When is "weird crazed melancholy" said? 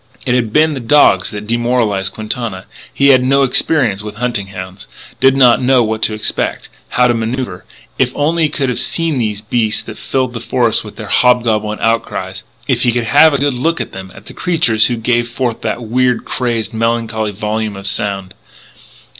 15.83-17.29